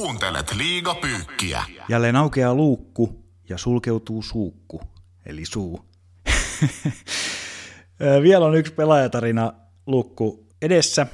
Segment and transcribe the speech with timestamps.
[0.00, 1.62] Kuuntelet liigapyykkiä.
[1.88, 4.80] Jälleen aukeaa luukku ja sulkeutuu suukku,
[5.26, 5.84] eli suu.
[8.22, 9.52] Vielä on yksi pelaajatarina
[9.86, 11.06] lukku edessä.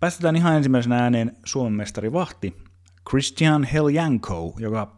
[0.00, 2.56] Päästetään ihan ensimmäisenä ääneen Suomen mestari Vahti,
[3.10, 4.96] Christian Heljanko, joka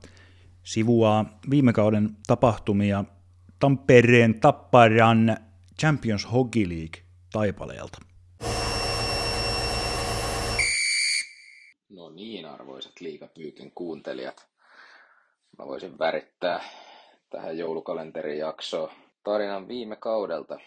[0.62, 3.04] sivuaa viime kauden tapahtumia
[3.58, 5.36] Tampereen Tapparan
[5.80, 7.02] Champions Hockey League
[7.32, 8.09] taipaleelta.
[11.90, 14.46] No niin, arvoisat liikapyykin kuuntelijat.
[15.58, 16.64] Mä voisin värittää
[17.30, 18.90] tähän joulukalenterin jaksoon
[19.24, 20.58] tarinan viime kaudelta,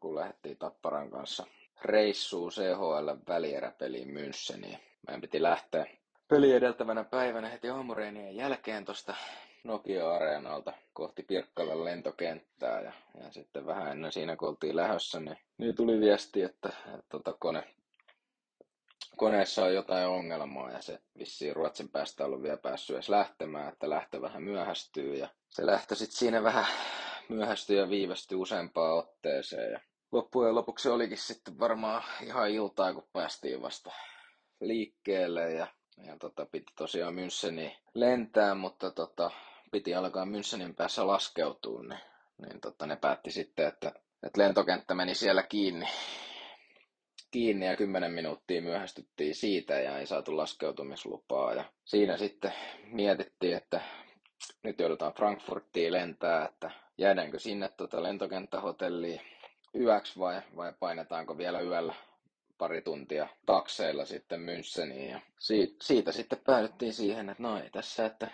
[0.00, 1.46] kun lähdettiin Tapparan kanssa
[1.82, 4.78] reissuun CHL välieräpeliin Müncheniin.
[5.06, 5.86] Meidän piti lähteä
[6.28, 9.14] peli edeltävänä päivänä heti aamureenien jälkeen tuosta
[9.64, 15.74] Nokia-areenalta kohti Pirkkalan lentokenttää ja, ja sitten vähän ennen siinä kun oltiin lähössä, niin, niin
[15.74, 17.64] tuli viesti, että, että tota kone,
[19.18, 23.90] koneessa on jotain ongelmaa ja se vissiin Ruotsin päästä ollut vielä päässyt edes lähtemään, että
[23.90, 26.66] lähtö vähän myöhästyy ja se lähtö sitten siinä vähän
[27.28, 29.80] myöhästyi ja viivästyi useampaan otteeseen ja
[30.12, 33.92] loppujen lopuksi olikin sitten varmaan ihan iltaa, kun päästiin vasta
[34.60, 35.66] liikkeelle ja,
[36.06, 39.30] ja tota, piti tosiaan Müncheniin lentää, mutta tota,
[39.72, 42.00] piti alkaa Münchenin päässä laskeutua, niin,
[42.42, 45.86] niin tota, ne päätti sitten, että, että lentokenttä meni siellä kiinni,
[47.30, 51.54] kiinni ja kymmenen minuuttia myöhästyttiin siitä ja ei saatu laskeutumislupaa.
[51.54, 52.52] Ja siinä sitten
[52.84, 53.80] mietittiin, että
[54.62, 59.20] nyt joudutaan Frankfurttiin lentää, että jäädäänkö sinne tuota lentokenttähotelliin
[59.74, 61.94] yöksi vai, vai painetaanko vielä yöllä
[62.58, 65.10] pari tuntia takseilla sitten Müncheniin.
[65.10, 68.30] Ja siitä, siitä sitten päädyttiin siihen, että no ei tässä, että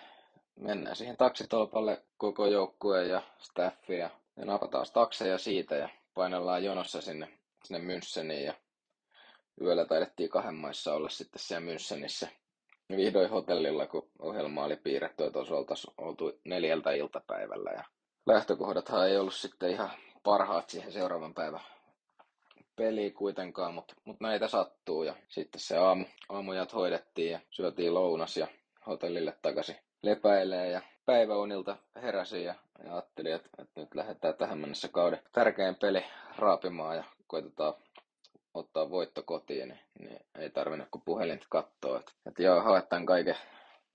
[0.55, 7.01] mennään siihen taksitolpalle koko joukkue ja staffi ja, ja napataan takseja siitä ja painellaan jonossa
[7.01, 7.27] sinne,
[7.63, 8.53] sinne Müncheniin ja
[9.61, 12.27] yöllä taidettiin kahden maissa olla sitten siellä Münchenissä.
[12.89, 17.71] Vihdoin hotellilla, kun ohjelma oli piirretty, että olisi oltu neljältä iltapäivällä.
[17.71, 17.83] Ja
[18.25, 19.89] lähtökohdathan ei ollut sitten ihan
[20.23, 21.61] parhaat siihen seuraavan päivän
[22.75, 25.03] peliin kuitenkaan, mutta, mutta näitä sattuu.
[25.03, 28.47] Ja sitten se aamu, aamujat hoidettiin ja syötiin lounas ja
[28.87, 34.87] hotellille takaisin lepäilee ja päiväunilta heräsin ja, ja ajattelin, että, että nyt lähdetään tähän mennessä
[34.87, 36.05] kauden tärkein peli
[36.37, 37.73] raapimaan ja koitetaan
[38.55, 41.99] ottaa voitto kotiin, niin, niin ei tarvinnut kuin puhelinta katsoa.
[41.99, 43.37] Että, että joo, haetaan kaiken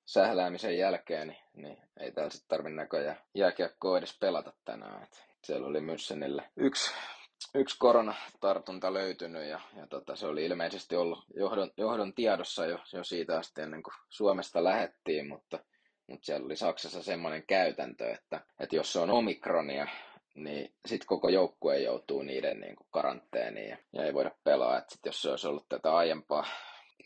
[0.05, 5.03] sähläämisen jälkeen, niin, niin ei täällä sitten tarvitse näköjään jääkiekkoa edes pelata tänään.
[5.03, 6.91] Että siellä oli Myssenille yksi,
[7.55, 13.05] yksi koronatartunta löytynyt ja, ja tota, se oli ilmeisesti ollut johdon, johdon tiedossa jo, jo
[13.05, 15.59] siitä asti ennen kuin Suomesta lähettiin, mutta,
[16.07, 19.87] mutta siellä oli Saksassa semmoinen käytäntö, että, että jos se on omikronia,
[20.35, 24.79] niin sitten koko joukkue joutuu niiden niin kuin karanteeniin ja, ei voida pelaa.
[24.79, 26.47] Et sit jos se olisi ollut tätä aiempaa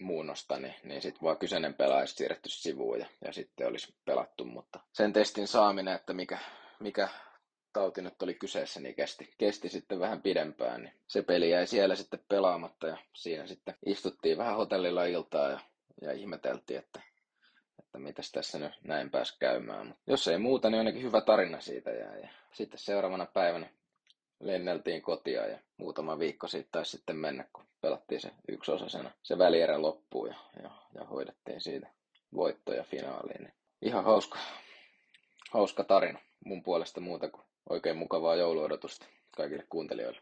[0.01, 4.81] muunnosta, niin, niin sitten vaan kyseinen pelaaja siirretty sivuun ja, ja sitten olisi pelattu, mutta
[4.93, 6.39] sen testin saaminen, että mikä,
[6.81, 7.09] mikä
[7.73, 10.83] tauti nyt oli kyseessä, niin kesti, kesti sitten vähän pidempään.
[10.83, 15.61] Niin se peli jäi siellä sitten pelaamatta ja siinä sitten istuttiin vähän hotellilla iltaa ja,
[16.03, 17.01] ja ihmeteltiin, että,
[17.95, 19.87] että mitäs tässä nyt näin pääsi käymään.
[19.87, 22.21] Mutta jos ei muuta, niin ainakin hyvä tarina siitä jäi.
[22.21, 23.71] Ja sitten seuraavana päivänä
[24.41, 28.31] lenneltiin kotia ja muutama viikko siitä taisi sitten mennä, kun pelattiin se
[28.69, 31.87] osasena se välierä loppuun ja, ja, ja hoidettiin siitä
[32.35, 33.43] voittoja finaaliin.
[33.43, 34.39] Niin ihan hauska,
[35.51, 39.07] hauska tarina mun puolesta muuta kuin oikein mukavaa jouluodotusta
[39.37, 40.21] kaikille kuuntelijoille.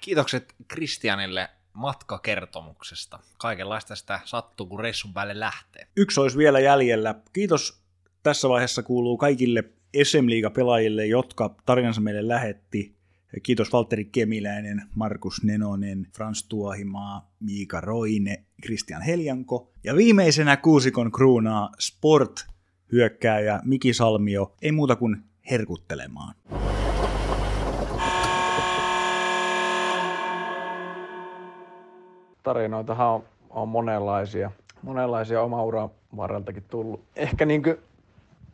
[0.00, 3.18] Kiitokset Kristianille matkakertomuksesta.
[3.38, 5.86] Kaikenlaista sitä sattuu, kun reissun päälle lähtee.
[5.96, 7.14] Yksi olisi vielä jäljellä.
[7.32, 7.82] Kiitos
[8.22, 9.64] tässä vaiheessa kuuluu kaikille
[10.02, 12.96] SM Liiga-pelaajille, jotka tarinansa meille lähetti.
[13.42, 19.72] Kiitos Valtteri Kemiläinen, Markus Nenonen, Frans Tuohimaa, Miika Roine, Christian Heljanko.
[19.84, 22.46] Ja viimeisenä kuusikon kruunaa Sport
[22.92, 26.34] hyökkääjä Miki Salmio, ei muuta kuin herkuttelemaan.
[32.42, 34.50] Tarinoitahan on, on monenlaisia.
[34.82, 37.04] Monenlaisia oma uran varreltakin tullut.
[37.16, 37.62] Ehkä niin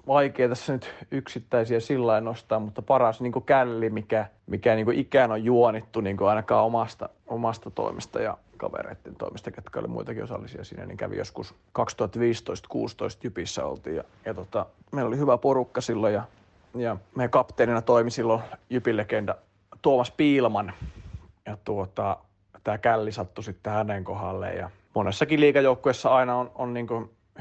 [0.06, 5.44] vaikea tässä nyt yksittäisiä sillä nostaa, mutta paras niin källi, mikä, mikä niin ikään on
[5.44, 10.96] juonittu niin ainakaan omasta, omasta toimesta ja kavereiden toimesta, ketkä oli muitakin osallisia siinä, niin
[10.96, 11.82] kävi joskus 2015-16
[13.22, 13.96] Jypissä oltiin.
[13.96, 16.22] Ja, ja tota, meillä oli hyvä porukka silloin ja,
[16.74, 19.34] ja meidän kapteenina toimi silloin Jypin legenda
[19.82, 20.72] Tuomas Piilman.
[21.46, 22.16] Ja tuota,
[22.64, 26.86] tämä källi sattui sitten hänen kohdalle ja monessakin liikajoukkueessa aina on, on niin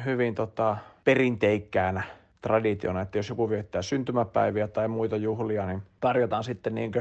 [0.05, 2.03] hyvin tota, perinteikkäänä
[2.41, 6.91] traditiona, että jos joku viettää syntymäpäiviä tai muita juhlia, niin tarjotaan sitten niin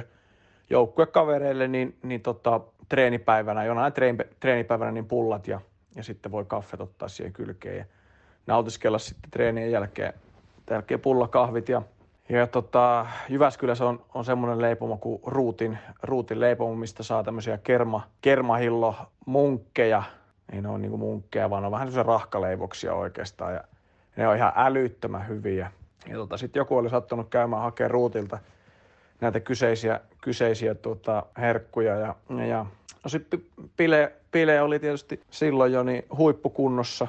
[0.70, 3.92] joukkuekavereille niin, niin tota, treenipäivänä, jonain
[4.40, 5.60] treenipäivänä niin pullat ja,
[5.96, 7.84] ja sitten voi kaffet ottaa siihen kylkeen ja
[8.46, 10.12] nautiskella sitten treenien jälkeen,
[10.70, 11.82] jälkeen pullakahvit ja
[12.28, 18.02] ja tota, Jyväskylässä on, on semmoinen leipomo kuin Ruutin, Ruutin leipomo, mistä saa tämmöisiä kerma,
[18.20, 18.94] kermahillo
[19.26, 20.02] munkkeja.
[20.52, 23.55] Ei ne ole niinku munkkeja, vaan ne on vähän semmoisia rahkaleivoksia oikeastaan.
[23.55, 23.64] Ja
[24.17, 25.73] ne on ihan älyttömän hyviä.
[26.08, 28.38] Ja tota, sitten joku oli sattunut käymään hakemaan Ruutilta
[29.20, 31.96] näitä kyseisiä, kyseisiä tota, herkkuja.
[31.96, 32.14] Ja,
[32.49, 32.67] ja
[33.05, 33.43] no sitten
[33.76, 37.06] Pile, Pile oli tietysti silloin jo niin huippukunnossa,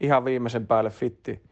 [0.00, 1.42] ihan viimeisen päälle fitti,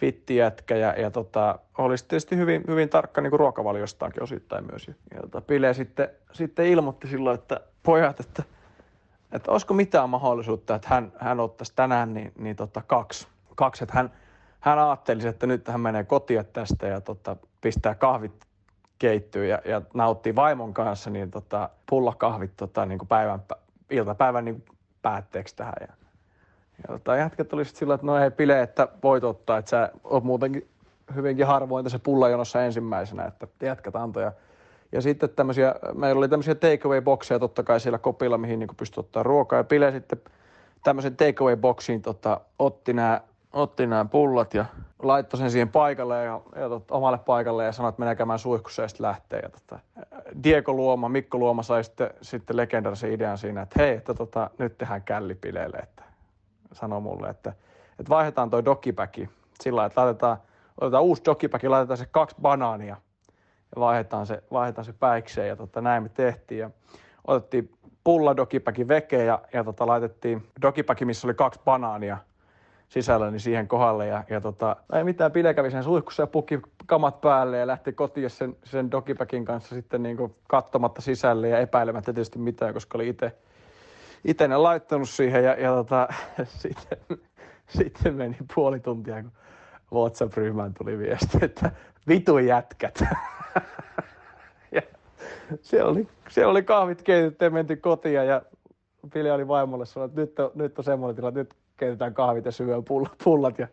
[0.00, 4.88] fitti jätkä ja, ja tota, olisi tietysti hyvin, hyvin tarkka niin kuin ruokavaliostaankin osittain myös.
[4.88, 8.42] Ja tota, Pile sitten, sitten ilmoitti silloin, että pojat, että,
[9.32, 13.28] että olisiko mitään mahdollisuutta, että hän, hän ottaisi tänään niin, niin tota, kaksi.
[13.56, 14.12] kaksi että hän,
[14.60, 18.32] hän ajatteli, että nyt hän menee kotia tästä ja tota, pistää kahvit
[18.98, 23.42] keittyy ja, ja nauttii vaimon kanssa niin tota, pullakahvit tota, niin kuin päivän,
[23.90, 24.64] iltapäivän niin
[25.02, 25.74] päätteeksi tähän.
[25.80, 25.94] Ja,
[26.82, 30.24] ja tota, jätkät sitten sillä, että no ei pile, että voit ottaa, että sä oot
[30.24, 30.68] muutenkin
[31.14, 34.22] hyvinkin harvoin tässä pullajonossa ensimmäisenä, että jätkät antoi.
[34.22, 34.32] Ja,
[34.92, 39.22] ja sitten tämmöisiä, meillä oli tämmöisiä takeaway-bokseja totta kai siellä kopilla, mihin niin pystyi ottaa
[39.22, 39.58] ruokaa.
[39.58, 40.18] Ja Pile sitten
[40.84, 43.20] tämmöisen takeaway-boksiin tota, otti nämä
[43.52, 44.64] otti nämä pullat ja
[45.02, 48.82] laittoi sen siihen paikalle ja, ja tot, omalle paikalle ja sanoi, että menee käymään suihkussa
[48.82, 49.40] ja sitten lähtee.
[49.40, 49.78] Ja tota,
[50.44, 54.78] Diego Luoma, Mikko Luoma sai sitten, sitten legendarisen idean siinä, että hei, että tota, nyt
[54.78, 55.78] tehdään källipileille.
[55.78, 56.02] Että
[56.72, 57.52] sanoi mulle, että,
[57.90, 59.28] että vaihdetaan toi dokipäki
[59.60, 60.36] sillä että laitetaan,
[60.80, 62.96] otetaan uusi dokipäki, laitetaan se kaksi banaania
[63.76, 66.60] ja vaihdetaan se, vaihdetaan se päikseen ja tota, näin me tehtiin.
[66.60, 66.70] Ja
[67.26, 67.72] otettiin
[68.04, 72.18] pulla dokipäki veke ja, ja tota, laitettiin dokipäki, missä oli kaksi banaania
[72.88, 74.06] sisällä, niin siihen kohdalle.
[74.06, 77.92] Ja, ja tota, ei mitään, Pile kävi sen suihkussa ja puki kamat päälle ja lähti
[77.92, 82.98] kotiin sen, sen dokipäkin kanssa sitten niin kuin katsomatta sisälle ja epäilemättä tietysti mitään, koska
[82.98, 83.38] oli itse
[84.28, 86.08] itse ne laittanut siihen ja, ja tota,
[86.44, 86.98] sitten,
[87.66, 89.32] sitten meni puoli tuntia, kun
[89.92, 91.70] WhatsApp-ryhmään tuli viesti, että
[92.08, 93.00] vitu jätkät.
[94.76, 94.82] ja
[95.60, 98.42] siellä oli, siellä oli kahvit keitetty ja menty kotiin ja
[99.12, 102.52] Pili oli vaimolle sanonut, että nyt on, nyt on semmoinen että nyt keitetään kahvit ja
[102.52, 102.84] syödään
[103.24, 103.58] pullat.
[103.58, 103.68] Ja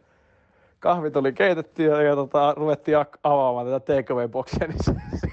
[0.79, 5.27] kahvit oli keitetty ja, ja tota, ruvettiin avaamaan tätä takeaway-boksia, niin se, se,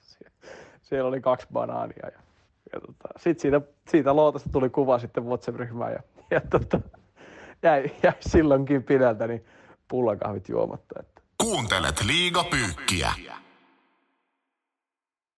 [0.00, 0.24] se,
[0.82, 2.06] siellä oli kaksi banaania.
[2.12, 2.18] Ja,
[2.72, 6.80] ja tota, sitten siitä, siitä lootasta tuli kuva sitten WhatsApp-ryhmään ja, ja tota,
[7.62, 9.44] jäi, jäi silloinkin pidältä niin
[9.88, 11.00] pullakahvit juomatta.
[11.00, 11.22] Että.
[11.38, 13.12] Kuuntelet liigapyykkiä.